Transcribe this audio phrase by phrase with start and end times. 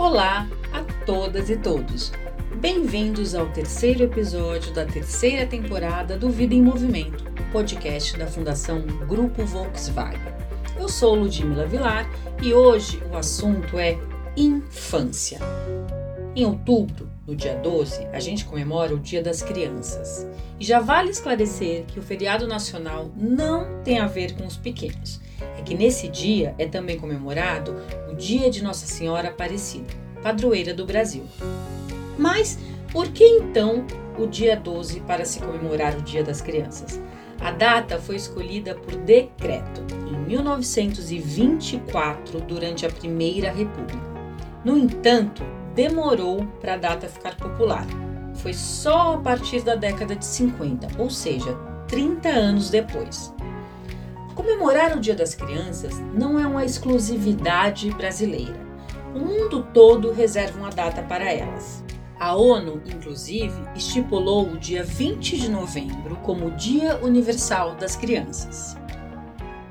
[0.00, 2.10] Olá a todas e todos.
[2.56, 7.22] Bem-vindos ao terceiro episódio da terceira temporada do Vida em Movimento,
[7.52, 10.32] podcast da Fundação Grupo Volkswagen.
[10.78, 12.08] Eu sou Ludmila Vilar
[12.42, 13.98] e hoje o assunto é
[14.34, 15.38] infância.
[16.34, 20.26] Em outubro, no dia 12, a gente comemora o Dia das Crianças.
[20.58, 25.20] E já vale esclarecer que o feriado nacional não tem a ver com os pequenos.
[25.58, 27.76] É que nesse dia é também comemorado
[28.10, 31.24] o Dia de Nossa Senhora Aparecida, padroeira do Brasil.
[32.18, 32.58] Mas
[32.92, 33.86] por que então
[34.18, 37.00] o dia 12 para se comemorar o Dia das Crianças?
[37.40, 44.10] A data foi escolhida por decreto em 1924, durante a Primeira República.
[44.62, 45.42] No entanto,
[45.74, 47.86] demorou para a data ficar popular.
[48.34, 51.56] Foi só a partir da década de 50, ou seja,
[51.88, 53.32] 30 anos depois.
[54.40, 58.58] Comemorar o Dia das Crianças não é uma exclusividade brasileira.
[59.14, 61.84] O mundo todo reserva uma data para elas.
[62.18, 68.78] A ONU, inclusive, estipulou o dia 20 de novembro como Dia Universal das Crianças.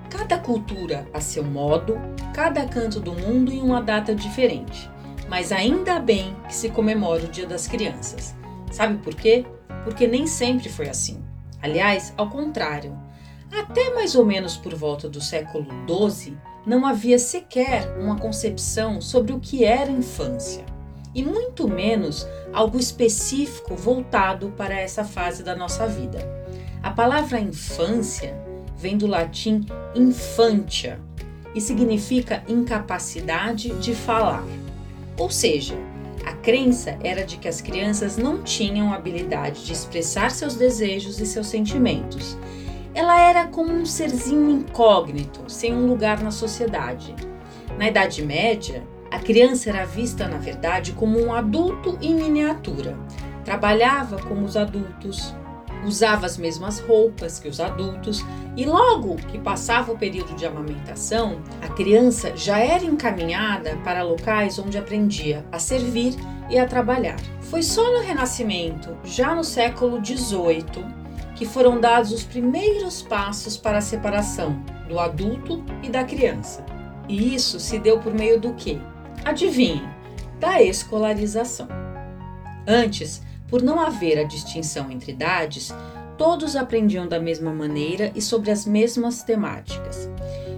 [0.08, 1.99] Cada cultura a seu modo,
[2.31, 4.88] cada canto do mundo em uma data diferente.
[5.27, 8.36] Mas ainda bem que se comemora o Dia das Crianças.
[8.71, 9.47] Sabe por quê?
[9.83, 11.19] Porque nem sempre foi assim.
[11.59, 13.08] Aliás, ao contrário.
[13.52, 19.33] Até mais ou menos por volta do século XII, não havia sequer uma concepção sobre
[19.33, 20.64] o que era infância,
[21.16, 26.20] e muito menos algo específico voltado para essa fase da nossa vida.
[26.83, 28.36] A palavra infância
[28.77, 31.00] vem do latim infantia
[31.53, 34.44] e significa incapacidade de falar.
[35.17, 35.75] Ou seja,
[36.25, 41.25] a crença era de que as crianças não tinham habilidade de expressar seus desejos e
[41.25, 42.38] seus sentimentos.
[43.00, 47.16] Ela era como um serzinho incógnito, sem um lugar na sociedade.
[47.78, 52.97] Na Idade Média, a criança era vista, na verdade, como um adulto em miniatura.
[53.45, 55.33] Trabalhava como os adultos,
[55.86, 58.21] usava as mesmas roupas que os adultos
[58.58, 64.59] e logo que passava o período de amamentação, a criança já era encaminhada para locais
[64.59, 66.15] onde aprendia a servir
[66.49, 67.15] e a trabalhar.
[67.43, 70.98] Foi só no Renascimento, já no século XVIII,
[71.39, 76.66] que foram dados os primeiros passos para a separação do adulto e da criança.
[77.08, 78.77] E isso se deu por meio do que?
[79.23, 79.88] Adivinhem,
[80.38, 81.70] da escolarização.
[82.67, 85.73] Antes, por não haver a distinção entre idades,
[86.17, 90.10] todos aprendiam da mesma maneira e sobre as mesmas temáticas.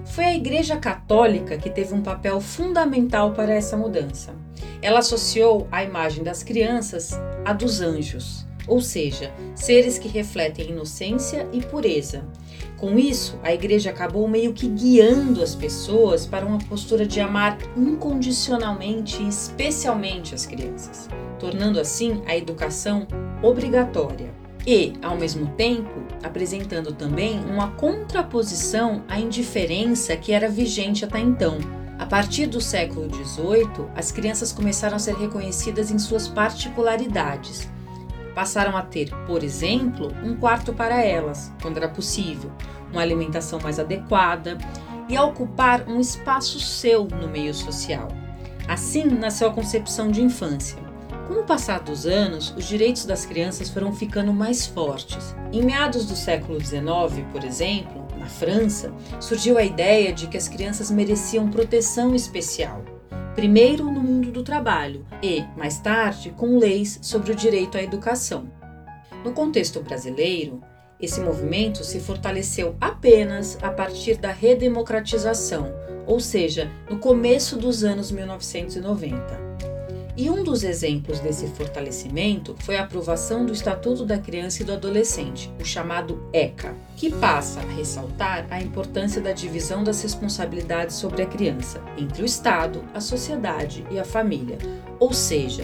[0.04, 4.34] Foi a Igreja Católica que teve um papel fundamental para essa mudança.
[4.82, 7.12] Ela associou a imagem das crianças
[7.46, 12.26] à dos anjos, ou seja, seres que refletem inocência e pureza.
[12.78, 17.58] Com isso, a igreja acabou meio que guiando as pessoas para uma postura de amar
[17.78, 21.08] incondicionalmente e especialmente as crianças
[21.42, 23.08] tornando assim a educação
[23.42, 24.32] obrigatória.
[24.66, 25.90] E, ao mesmo tempo,
[26.22, 31.58] apresentando também uma contraposição à indiferença que era vigente até então.
[31.98, 37.68] A partir do século XVIII, as crianças começaram a ser reconhecidas em suas particularidades.
[38.34, 42.52] Passaram a ter, por exemplo, um quarto para elas, quando era possível,
[42.92, 44.58] uma alimentação mais adequada
[45.10, 48.08] e a ocupar um espaço seu no meio social.
[48.68, 50.92] Assim nasceu a concepção de infância
[51.32, 55.34] com o passar dos anos, os direitos das crianças foram ficando mais fortes.
[55.54, 60.50] Em meados do século XIX, por exemplo, na França, surgiu a ideia de que as
[60.50, 62.84] crianças mereciam proteção especial.
[63.34, 64.01] Primeiro no
[64.42, 68.52] do trabalho e, mais tarde, com leis sobre o direito à educação.
[69.24, 70.62] No contexto brasileiro,
[71.00, 75.72] esse movimento se fortaleceu apenas a partir da redemocratização,
[76.08, 79.52] ou seja, no começo dos anos 1990.
[80.16, 84.74] E um dos exemplos desse fortalecimento foi a aprovação do Estatuto da Criança e do
[84.74, 91.22] Adolescente, o chamado ECA, que passa a ressaltar a importância da divisão das responsabilidades sobre
[91.22, 94.58] a criança entre o Estado, a sociedade e a família,
[95.00, 95.64] ou seja,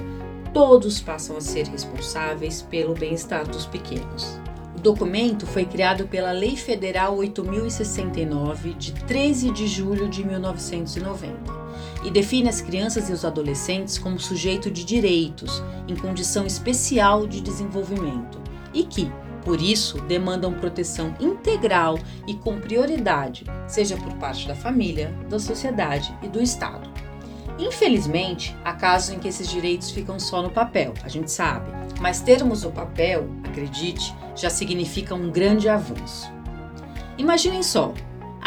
[0.54, 4.40] todos passam a ser responsáveis pelo bem-estar dos pequenos.
[4.78, 11.67] O documento foi criado pela Lei Federal 8069 de 13 de julho de 1990
[12.08, 17.42] e define as crianças e os adolescentes como sujeito de direitos em condição especial de
[17.42, 18.42] desenvolvimento
[18.74, 19.12] e que,
[19.44, 26.18] por isso, demandam proteção integral e com prioridade, seja por parte da família, da sociedade
[26.24, 26.90] e do Estado.
[27.60, 31.70] Infelizmente, há casos em que esses direitos ficam só no papel, a gente sabe,
[32.00, 36.32] mas termos o papel, acredite, já significa um grande avanço.
[37.18, 37.94] Imaginem só,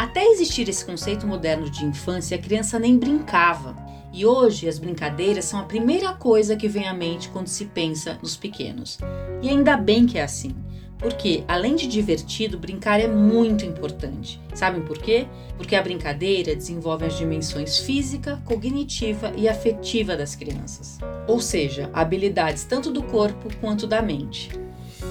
[0.01, 3.75] até existir esse conceito moderno de infância, a criança nem brincava.
[4.11, 8.17] E hoje as brincadeiras são a primeira coisa que vem à mente quando se pensa
[8.19, 8.97] nos pequenos.
[9.43, 10.55] E ainda bem que é assim.
[10.97, 14.41] Porque, além de divertido, brincar é muito importante.
[14.55, 15.27] Sabem por quê?
[15.55, 20.97] Porque a brincadeira desenvolve as dimensões física, cognitiva e afetiva das crianças.
[21.27, 24.49] Ou seja, habilidades tanto do corpo quanto da mente.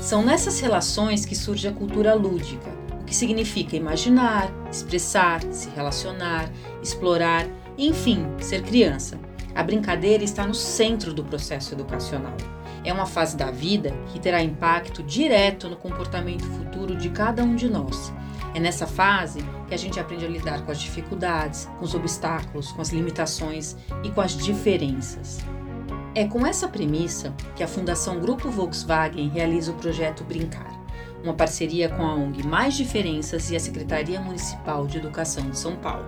[0.02, 2.79] São nessas relações que surge a cultura lúdica,
[3.10, 6.48] que significa imaginar, expressar, se relacionar,
[6.80, 7.44] explorar,
[7.76, 9.18] enfim, ser criança.
[9.52, 12.36] A brincadeira está no centro do processo educacional.
[12.84, 17.56] É uma fase da vida que terá impacto direto no comportamento futuro de cada um
[17.56, 18.12] de nós.
[18.54, 22.70] É nessa fase que a gente aprende a lidar com as dificuldades, com os obstáculos,
[22.70, 25.40] com as limitações e com as diferenças.
[26.14, 30.69] É com essa premissa que a Fundação Grupo Volkswagen realiza o projeto Brincar,
[31.22, 35.76] uma parceria com a ONG Mais Diferenças e a Secretaria Municipal de Educação de São
[35.76, 36.06] Paulo.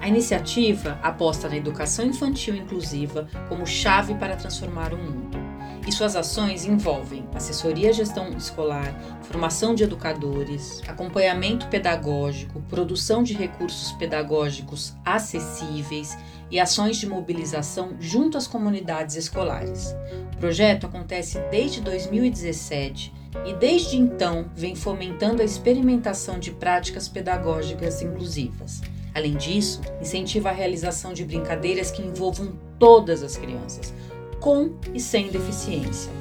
[0.00, 5.44] A iniciativa aposta na educação infantil inclusiva como chave para transformar o mundo
[5.86, 13.34] e suas ações envolvem assessoria à gestão escolar, formação de educadores, acompanhamento pedagógico, produção de
[13.34, 16.16] recursos pedagógicos acessíveis
[16.50, 19.94] e ações de mobilização junto às comunidades escolares.
[20.34, 23.12] O projeto acontece desde 2017
[23.44, 28.80] e desde então vem fomentando a experimentação de práticas pedagógicas inclusivas.
[29.14, 33.94] Além disso, incentiva a realização de brincadeiras que envolvam todas as crianças,
[34.40, 36.12] com e sem deficiência.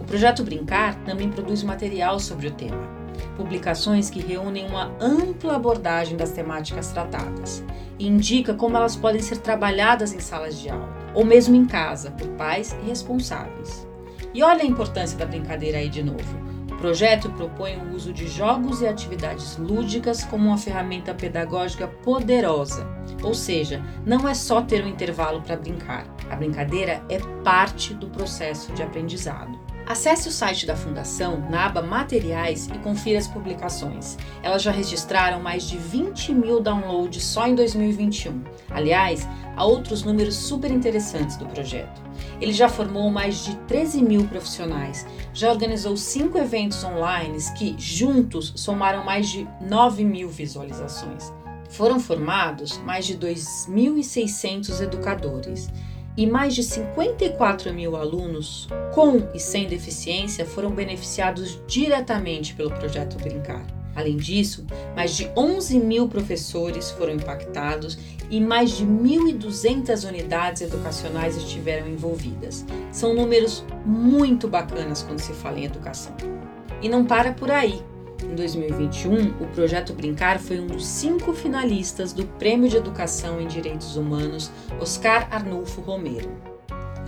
[0.00, 2.88] O projeto Brincar também produz material sobre o tema,
[3.36, 7.62] publicações que reúnem uma ampla abordagem das temáticas tratadas
[7.98, 12.10] e indica como elas podem ser trabalhadas em salas de aula ou mesmo em casa
[12.10, 13.86] por pais e responsáveis.
[14.34, 16.49] E olha a importância da brincadeira aí de novo
[16.80, 22.86] projeto propõe o uso de jogos e atividades lúdicas como uma ferramenta pedagógica poderosa.
[23.22, 26.06] Ou seja, não é só ter um intervalo para brincar.
[26.30, 29.58] A brincadeira é parte do processo de aprendizado.
[29.86, 34.16] Acesse o site da Fundação na aba Materiais e confira as publicações.
[34.42, 38.42] Elas já registraram mais de 20 mil downloads só em 2021.
[38.70, 42.09] Aliás, há outros números super interessantes do projeto.
[42.40, 48.52] Ele já formou mais de 13 mil profissionais, já organizou cinco eventos online que, juntos,
[48.56, 51.32] somaram mais de 9 mil visualizações.
[51.68, 55.68] Foram formados mais de 2.600 educadores
[56.16, 63.16] e mais de 54 mil alunos com e sem deficiência foram beneficiados diretamente pelo projeto
[63.18, 63.79] Brincar.
[63.94, 64.64] Além disso,
[64.94, 67.98] mais de 11 mil professores foram impactados
[68.30, 72.64] e mais de 1.200 unidades educacionais estiveram envolvidas.
[72.92, 76.14] São números muito bacanas quando se fala em educação.
[76.80, 77.82] E não para por aí.
[78.22, 83.46] Em 2021, o projeto Brincar foi um dos cinco finalistas do Prêmio de Educação em
[83.46, 86.30] Direitos Humanos Oscar Arnulfo Romero.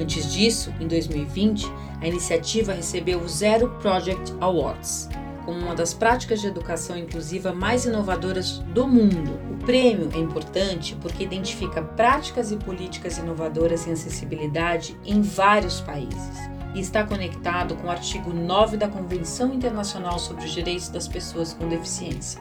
[0.00, 1.67] Antes disso, em 2020,
[2.00, 5.08] a iniciativa recebeu o Zero Project Awards,
[5.44, 9.38] como uma das práticas de educação inclusiva mais inovadoras do mundo.
[9.50, 16.52] O prêmio é importante porque identifica práticas e políticas inovadoras em acessibilidade em vários países
[16.74, 21.52] e está conectado com o artigo 9 da Convenção Internacional sobre os Direitos das Pessoas
[21.52, 22.40] com Deficiência.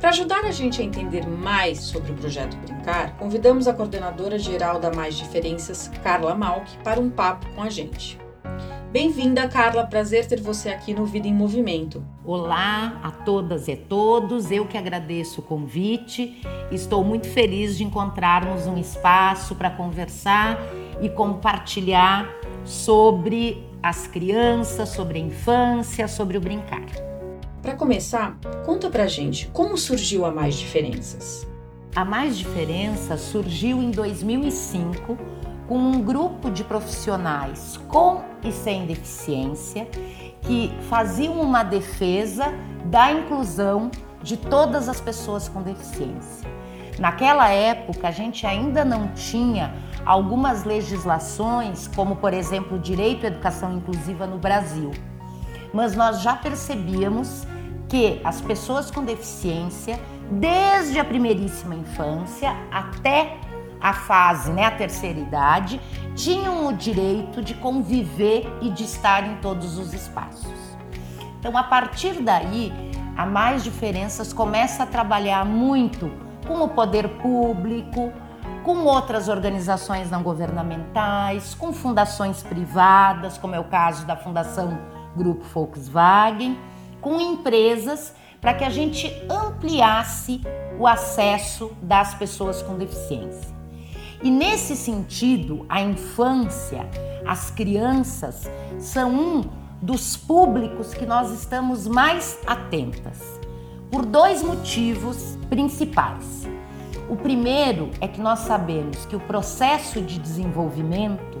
[0.00, 4.78] Para ajudar a gente a entender mais sobre o projeto Brincar, convidamos a coordenadora geral
[4.78, 8.23] da Mais Diferenças, Carla Malk, para um papo com a gente.
[8.94, 9.84] Bem-vinda, Carla.
[9.84, 12.00] Prazer ter você aqui no Vida em Movimento.
[12.24, 14.52] Olá a todas e todos.
[14.52, 16.40] Eu que agradeço o convite.
[16.70, 20.60] Estou muito feliz de encontrarmos um espaço para conversar
[21.02, 22.32] e compartilhar
[22.64, 26.86] sobre as crianças, sobre a infância, sobre o brincar.
[27.60, 31.44] Para começar, conta pra gente como surgiu a Mais Diferenças.
[31.96, 35.18] A Mais Diferença surgiu em 2005
[35.68, 39.88] com um grupo de profissionais com e sem deficiência
[40.42, 42.52] que faziam uma defesa
[42.84, 43.90] da inclusão
[44.22, 46.48] de todas as pessoas com deficiência.
[46.98, 53.28] Naquela época, a gente ainda não tinha algumas legislações, como por exemplo o direito à
[53.28, 54.92] educação inclusiva no Brasil.
[55.72, 57.46] Mas nós já percebíamos
[57.88, 59.98] que as pessoas com deficiência,
[60.30, 63.38] desde a primeiríssima infância até
[63.84, 65.78] a fase, né, a terceira idade,
[66.16, 70.50] tinham o direito de conviver e de estar em todos os espaços.
[71.38, 72.72] Então, a partir daí,
[73.14, 76.10] a Mais Diferenças começa a trabalhar muito
[76.46, 78.10] com o poder público,
[78.62, 84.78] com outras organizações não governamentais, com fundações privadas, como é o caso da Fundação
[85.14, 86.58] Grupo Volkswagen,
[87.02, 90.40] com empresas para que a gente ampliasse
[90.78, 93.53] o acesso das pessoas com deficiência.
[94.24, 96.88] E nesse sentido, a infância,
[97.26, 99.44] as crianças são um
[99.82, 103.20] dos públicos que nós estamos mais atentas,
[103.90, 106.48] por dois motivos principais.
[107.06, 111.38] O primeiro é que nós sabemos que o processo de desenvolvimento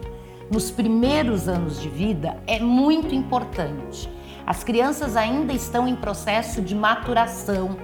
[0.52, 4.10] nos primeiros anos de vida é muito importante.
[4.46, 7.78] As crianças ainda estão em processo de maturação.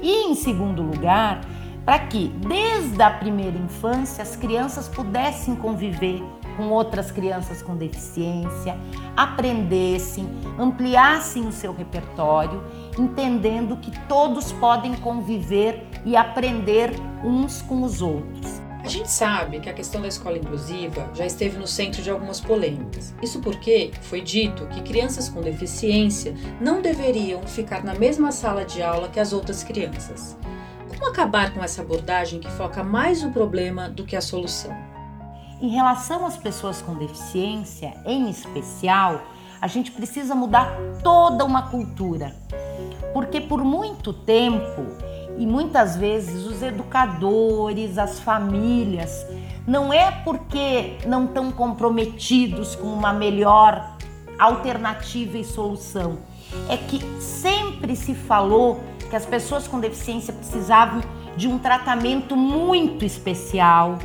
[0.00, 1.42] E em segundo lugar,
[1.84, 6.22] para que desde a primeira infância as crianças pudessem conviver
[6.56, 8.78] com outras crianças com deficiência,
[9.16, 10.26] aprendessem,
[10.58, 12.62] ampliassem o seu repertório,
[12.98, 16.92] entendendo que todos podem conviver e aprender
[17.24, 18.62] uns com os outros.
[18.84, 22.38] A gente sabe que a questão da escola inclusiva já esteve no centro de algumas
[22.38, 23.14] polêmicas.
[23.22, 28.82] Isso porque foi dito que crianças com deficiência não deveriam ficar na mesma sala de
[28.82, 30.36] aula que as outras crianças.
[30.96, 34.72] Como acabar com essa abordagem que foca mais o problema do que a solução?
[35.60, 39.20] Em relação às pessoas com deficiência, em especial,
[39.60, 42.34] a gente precisa mudar toda uma cultura.
[43.12, 44.86] Porque por muito tempo
[45.36, 49.26] e muitas vezes os educadores, as famílias,
[49.66, 53.96] não é porque não estão comprometidos com uma melhor
[54.38, 56.18] alternativa e solução,
[56.68, 58.80] é que sempre se falou
[59.14, 61.00] que as pessoas com deficiência precisavam
[61.36, 63.96] de um tratamento muito especial,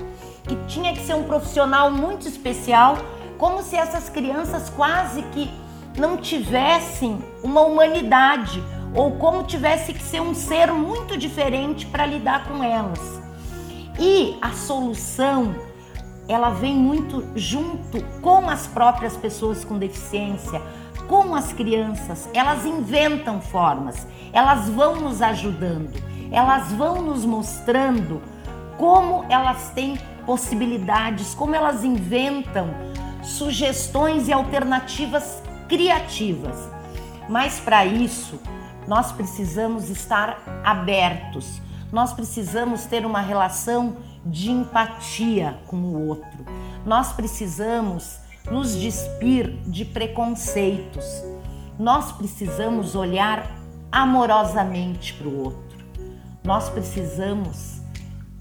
[0.47, 2.95] que tinha que ser um profissional muito especial,
[3.35, 5.49] como se essas crianças quase que
[5.97, 8.63] não tivessem uma humanidade
[8.93, 12.99] ou como tivesse que ser um ser muito diferente para lidar com elas.
[13.99, 15.55] E a solução
[16.27, 20.61] ela vem muito junto com as próprias pessoas com deficiência,
[21.09, 22.29] com as crianças.
[22.33, 26.01] Elas inventam formas, elas vão nos ajudando,
[26.31, 28.21] elas vão nos mostrando
[28.77, 32.69] como elas têm possibilidades, como elas inventam
[33.23, 36.69] sugestões e alternativas criativas.
[37.27, 38.39] Mas para isso,
[38.87, 41.59] nós precisamos estar abertos,
[41.91, 46.45] nós precisamos ter uma relação de empatia com o outro,
[46.85, 48.19] nós precisamos
[48.49, 51.23] nos despir de preconceitos,
[51.77, 53.49] nós precisamos olhar
[53.91, 55.77] amorosamente para o outro,
[56.43, 57.81] nós precisamos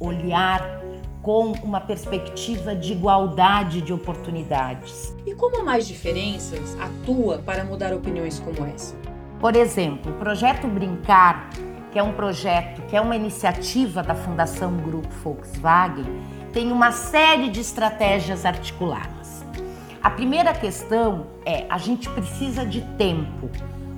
[0.00, 0.78] olhar
[1.22, 5.14] com uma perspectiva de igualdade de oportunidades.
[5.26, 8.96] E como a Mais Diferenças atua para mudar opiniões como essa?
[9.40, 11.50] Por exemplo, o projeto Brincar,
[11.92, 16.06] que é um projeto, que é uma iniciativa da Fundação Grupo Volkswagen,
[16.52, 19.17] tem uma série de estratégias articuladas.
[20.08, 23.50] A primeira questão é a gente precisa de tempo.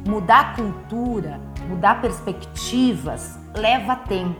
[0.05, 4.35] Mudar cultura, mudar perspectivas leva tempo,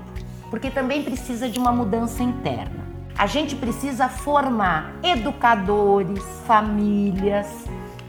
[0.51, 2.85] porque também precisa de uma mudança interna.
[3.17, 7.47] A gente precisa formar educadores, famílias,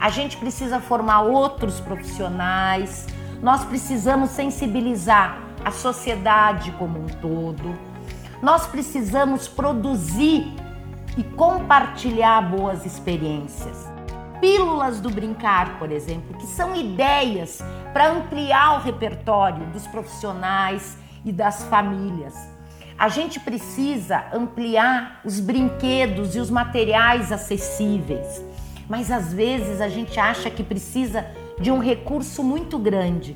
[0.00, 3.06] a gente precisa formar outros profissionais,
[3.40, 7.78] nós precisamos sensibilizar a sociedade como um todo,
[8.42, 10.52] nós precisamos produzir
[11.16, 13.86] e compartilhar boas experiências.
[14.40, 17.60] Pílulas do Brincar, por exemplo, que são ideias
[17.92, 22.34] para ampliar o repertório dos profissionais e das famílias.
[22.98, 28.42] A gente precisa ampliar os brinquedos e os materiais acessíveis
[28.92, 31.26] mas às vezes a gente acha que precisa
[31.58, 33.34] de um recurso muito grande.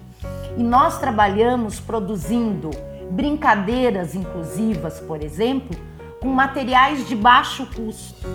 [0.55, 2.71] E nós trabalhamos produzindo
[3.11, 5.75] brincadeiras inclusivas, por exemplo,
[6.27, 8.27] com materiais de baixo custo,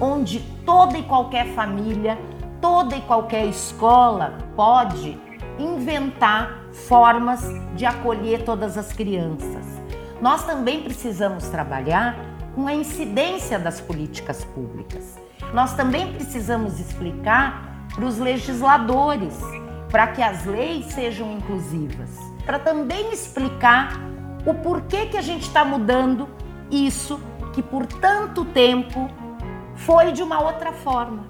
[0.00, 2.18] onde toda e qualquer família,
[2.58, 5.20] toda e qualquer escola pode
[5.58, 7.44] inventar formas
[7.76, 9.66] de acolher todas as crianças.
[10.22, 12.16] Nós também precisamos trabalhar
[12.54, 15.22] com a incidência das políticas públicas
[15.52, 19.38] nós também precisamos explicar para os legisladores,
[19.88, 22.10] para que as leis sejam inclusivas,
[22.44, 24.00] para também explicar
[24.44, 26.28] o porquê que a gente está mudando
[26.72, 27.20] isso
[27.54, 29.08] que por tanto tempo
[29.76, 31.24] foi de uma outra forma.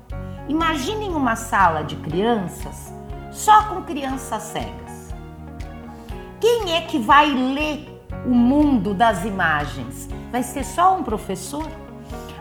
[0.48, 2.92] Imaginem uma sala de crianças
[3.30, 5.14] só com crianças cegas.
[6.40, 10.08] Quem é que vai ler o mundo das imagens?
[10.30, 11.66] Vai ser só um professor?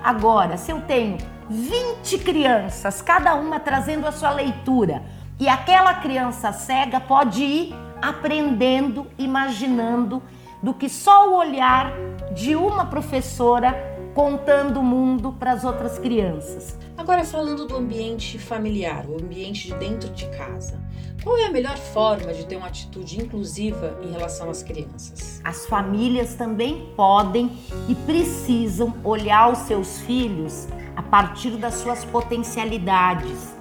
[0.04, 1.18] Agora, se eu tenho
[1.50, 5.04] 20 crianças, cada uma trazendo a sua leitura.
[5.40, 10.22] E aquela criança cega pode ir aprendendo, imaginando,
[10.64, 11.94] do que só o olhar
[12.34, 16.78] de uma professora contando o mundo para as outras crianças.
[16.98, 20.82] Agora falando do ambiente familiar, o ambiente de dentro de casa.
[21.24, 25.42] Qual é a melhor forma de ter uma atitude inclusiva em relação às crianças?
[25.44, 27.52] As famílias também podem
[27.88, 33.54] e precisam olhar os seus filhos a partir das suas potencialidades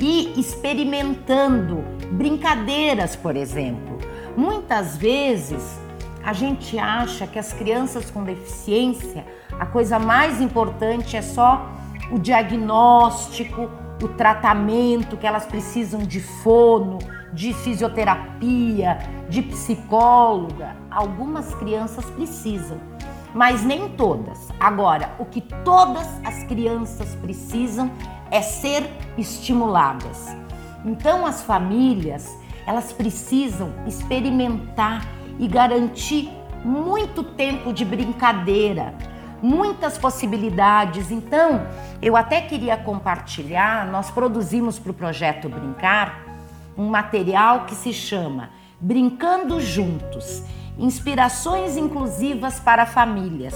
[0.00, 3.98] e experimentando brincadeiras, por exemplo.
[4.36, 5.78] Muitas vezes
[6.24, 9.26] a gente acha que as crianças com deficiência,
[9.60, 11.68] a coisa mais importante é só
[12.10, 13.70] o diagnóstico,
[14.02, 16.98] o tratamento, que elas precisam de fono,
[17.32, 20.76] de fisioterapia, de psicóloga.
[20.90, 22.78] Algumas crianças precisam,
[23.34, 24.48] mas nem todas.
[24.58, 27.90] Agora, o que todas as crianças precisam
[28.30, 30.34] é ser estimuladas.
[30.84, 32.28] Então, as famílias,
[32.66, 35.06] elas precisam experimentar
[35.38, 36.30] e garantir
[36.64, 38.94] muito tempo de brincadeira,
[39.42, 41.10] muitas possibilidades.
[41.10, 41.66] Então,
[42.00, 46.24] eu até queria compartilhar, nós produzimos para o projeto Brincar
[46.76, 48.50] um material que se chama
[48.80, 50.42] Brincando Juntos.
[50.76, 53.54] Inspirações inclusivas para famílias.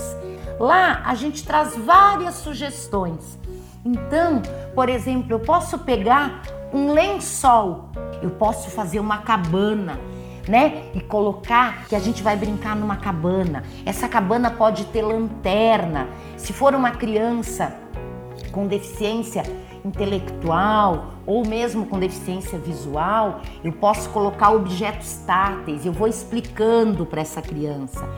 [0.61, 3.39] Lá a gente traz várias sugestões.
[3.85, 4.43] Então,
[4.75, 6.43] por exemplo, eu posso pegar
[6.73, 7.89] um lençol,
[8.23, 9.99] eu posso fazer uma cabana,
[10.49, 10.91] né?
[10.95, 13.63] E colocar que a gente vai brincar numa cabana.
[13.85, 16.09] Essa cabana pode ter lanterna.
[16.37, 17.75] Se for uma criança
[18.51, 19.43] com deficiência
[19.85, 27.21] intelectual ou mesmo com deficiência visual, eu posso colocar objetos táteis, eu vou explicando para
[27.21, 28.09] essa criança.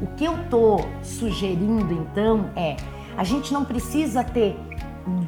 [0.00, 2.76] O que eu tô sugerindo então é
[3.16, 4.56] a gente não precisa ter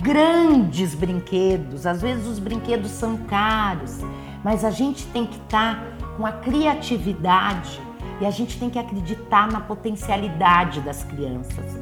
[0.00, 4.00] grandes brinquedos, às vezes os brinquedos são caros,
[4.42, 7.80] mas a gente tem que estar tá com a criatividade
[8.20, 11.76] e a gente tem que acreditar na potencialidade das crianças.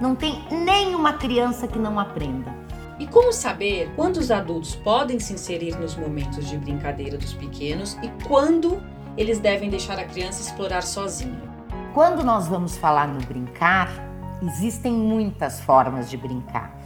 [0.00, 2.52] Não tem nenhuma criança que não aprenda.
[2.98, 7.98] E como saber quando os adultos podem se inserir nos momentos de brincadeira dos pequenos
[8.02, 8.80] e quando
[9.16, 11.42] eles devem deixar a criança explorar sozinha?
[11.92, 13.90] Quando nós vamos falar no brincar,
[14.42, 16.76] existem muitas formas de brincar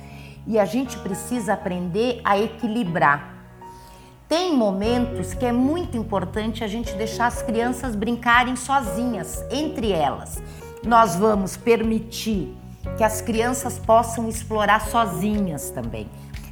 [0.47, 3.38] e a gente precisa aprender a equilibrar
[4.29, 10.43] tem momentos que é muito importante a gente deixar as crianças brincarem sozinhas, entre elas.
[10.85, 12.55] Nós vamos permitir
[12.99, 16.07] que as crianças possam explorar sozinhas também.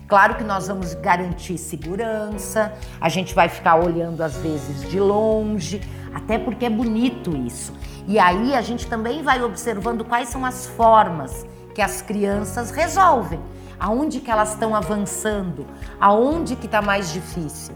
[0.09, 5.83] Claro que nós vamos garantir segurança, a gente vai ficar olhando às vezes de longe,
[6.15, 7.75] até porque é bonito isso.
[8.09, 13.41] E aí a gente também vai observando quais são as formas que as crianças resolvem
[13.79, 15.67] aonde que elas estão avançando,
[16.01, 17.75] aonde que está mais difícil.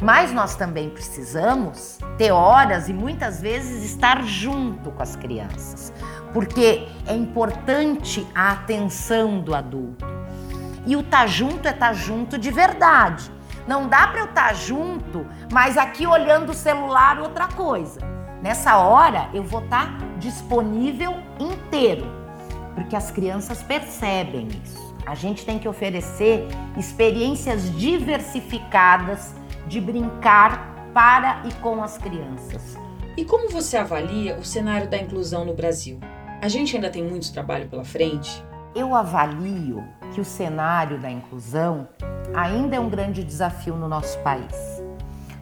[0.00, 5.92] Mas nós também precisamos ter horas e muitas vezes estar junto com as crianças,
[6.32, 10.04] porque é importante a atenção do adulto.
[10.86, 13.32] E o estar tá junto é estar tá junto de verdade.
[13.66, 18.00] Não dá para eu estar tá junto, mas aqui olhando o celular outra coisa.
[18.42, 22.04] Nessa hora eu vou estar disponível inteiro,
[22.74, 24.83] porque as crianças percebem isso.
[25.06, 29.34] A gente tem que oferecer experiências diversificadas
[29.66, 32.76] de brincar para e com as crianças.
[33.16, 36.00] E como você avalia o cenário da inclusão no Brasil?
[36.40, 38.44] A gente ainda tem muito trabalho pela frente?
[38.74, 41.88] Eu avalio que o cenário da inclusão
[42.34, 44.82] ainda é um grande desafio no nosso país.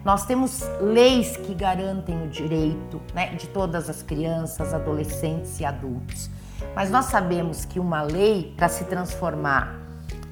[0.05, 6.29] Nós temos leis que garantem o direito né, de todas as crianças, adolescentes e adultos.
[6.75, 9.79] Mas nós sabemos que uma lei, para se transformar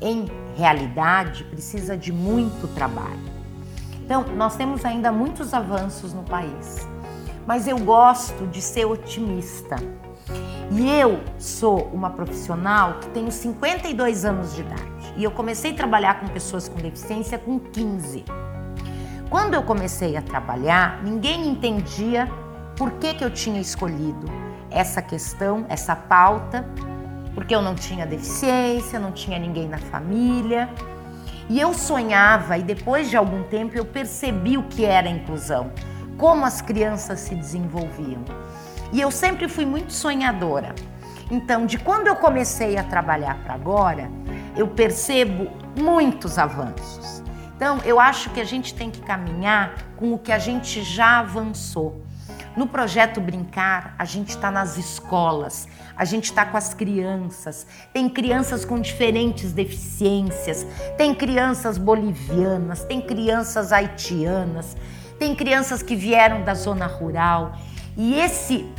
[0.01, 3.31] em realidade, precisa de muito trabalho.
[4.03, 6.87] Então, nós temos ainda muitos avanços no país,
[7.45, 9.75] mas eu gosto de ser otimista.
[10.71, 15.75] E eu sou uma profissional que tenho 52 anos de idade e eu comecei a
[15.75, 18.23] trabalhar com pessoas com deficiência com 15.
[19.29, 22.29] Quando eu comecei a trabalhar, ninguém entendia
[22.77, 24.40] por que, que eu tinha escolhido
[24.71, 26.65] essa questão, essa pauta,
[27.35, 30.69] porque eu não tinha deficiência, não tinha ninguém na família.
[31.49, 35.71] E eu sonhava, e depois de algum tempo eu percebi o que era inclusão,
[36.17, 38.23] como as crianças se desenvolviam.
[38.93, 40.73] E eu sempre fui muito sonhadora.
[41.29, 44.09] Então, de quando eu comecei a trabalhar para agora,
[44.55, 47.23] eu percebo muitos avanços.
[47.55, 51.19] Então, eu acho que a gente tem que caminhar com o que a gente já
[51.19, 52.01] avançou.
[52.55, 57.65] No projeto Brincar, a gente está nas escolas, a gente está com as crianças.
[57.93, 60.65] Tem crianças com diferentes deficiências,
[60.97, 64.75] tem crianças bolivianas, tem crianças haitianas,
[65.17, 67.53] tem crianças que vieram da zona rural.
[67.95, 68.69] E esse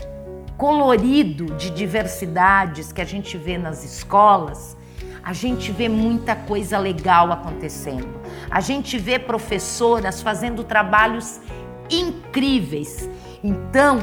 [0.56, 4.76] colorido de diversidades que a gente vê nas escolas,
[5.22, 8.20] a gente vê muita coisa legal acontecendo.
[8.50, 11.40] A gente vê professoras fazendo trabalhos
[11.90, 13.08] incríveis.
[13.42, 13.98] Então,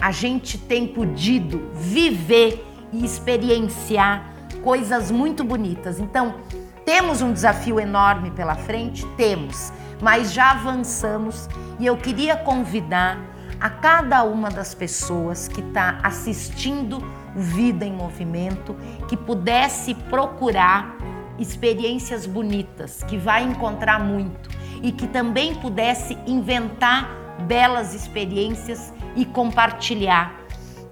[0.00, 5.98] a gente tem podido viver e experienciar coisas muito bonitas.
[5.98, 6.36] Então,
[6.84, 9.06] temos um desafio enorme pela frente?
[9.16, 11.48] Temos, mas já avançamos
[11.80, 13.18] e eu queria convidar
[13.60, 17.02] a cada uma das pessoas que está assistindo
[17.34, 18.76] Vida em Movimento
[19.08, 20.96] que pudesse procurar
[21.38, 24.50] experiências bonitas, que vai encontrar muito
[24.82, 30.40] e que também pudesse inventar belas experiências e compartilhar.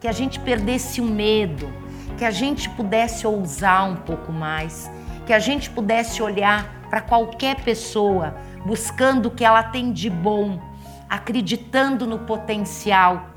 [0.01, 1.73] Que a gente perdesse o medo,
[2.19, 4.91] que a gente pudesse ousar um pouco mais,
[5.27, 8.35] que a gente pudesse olhar para qualquer pessoa
[8.67, 10.61] buscando o que ela tem de bom,
[11.09, 13.31] acreditando no potencial,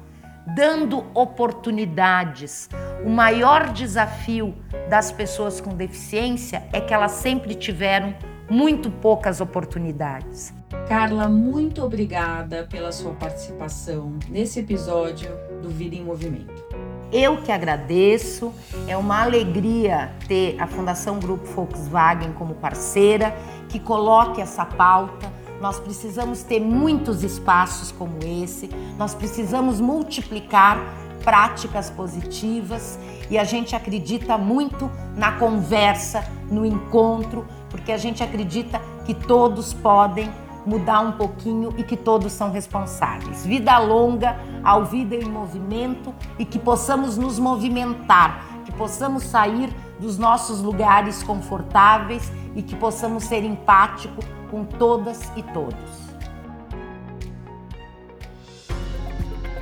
[0.56, 2.70] dando oportunidades.
[3.04, 4.56] O maior desafio
[4.90, 8.14] das pessoas com deficiência é que elas sempre tiveram
[8.50, 10.54] muito poucas oportunidades.
[10.88, 15.30] Carla, muito obrigada pela sua participação nesse episódio
[15.62, 16.64] do Vida em Movimento.
[17.12, 18.54] Eu que agradeço,
[18.88, 23.36] é uma alegria ter a Fundação Grupo Volkswagen como parceira,
[23.70, 25.32] que coloque essa pauta.
[25.62, 30.78] Nós precisamos ter muitos espaços como esse, nós precisamos multiplicar
[31.24, 38.82] práticas positivas e a gente acredita muito na conversa, no encontro, porque a gente acredita
[39.06, 40.32] que todos podem
[40.66, 43.46] mudar um pouquinho e que todos são responsáveis.
[43.46, 50.18] Vida longa ao Vida em Movimento e que possamos nos movimentar, que possamos sair dos
[50.18, 56.06] nossos lugares confortáveis e que possamos ser empáticos com todas e todos.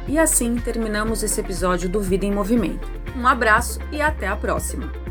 [0.07, 2.87] E assim terminamos esse episódio do Vida em Movimento.
[3.17, 5.02] Um abraço e até a próxima!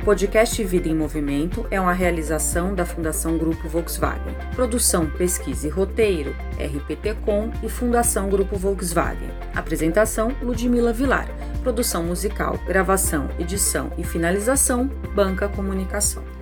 [0.00, 4.32] O podcast Vida em Movimento é uma realização da Fundação Grupo Volkswagen.
[4.54, 9.28] Produção, pesquisa e roteiro, RPT Com e Fundação Grupo Volkswagen.
[9.54, 11.28] Apresentação, Ludmila Vilar.
[11.64, 16.37] Produção musical, gravação, edição e finalização, Banca Comunicação.